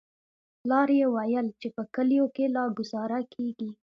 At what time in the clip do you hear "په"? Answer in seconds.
1.75-1.83